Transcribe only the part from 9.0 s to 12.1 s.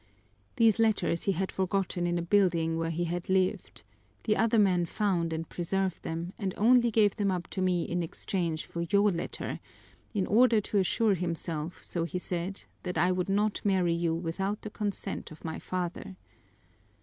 letter, in order to assure himself, so